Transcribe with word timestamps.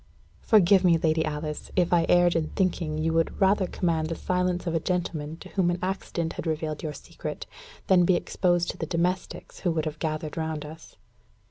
"Forgive 0.41 0.83
me, 0.83 0.97
Lady 0.97 1.23
Alice, 1.23 1.69
if 1.75 1.93
I 1.93 2.07
erred 2.09 2.35
in 2.35 2.47
thinking 2.55 2.97
you 2.97 3.13
would 3.13 3.39
rather 3.39 3.67
command 3.67 4.09
the 4.09 4.15
silence 4.15 4.65
of 4.65 4.73
a 4.73 4.79
gentleman 4.79 5.37
to 5.37 5.49
whom 5.49 5.69
an 5.69 5.77
accident 5.83 6.33
had 6.33 6.47
revealed 6.47 6.81
your 6.81 6.91
secret, 6.93 7.45
than 7.85 8.03
be 8.03 8.15
exposed 8.15 8.71
to 8.71 8.77
the 8.77 8.87
domestics 8.87 9.59
who 9.59 9.69
would 9.73 9.85
have 9.85 9.99
gathered 9.99 10.37
round 10.37 10.65
us." 10.65 10.95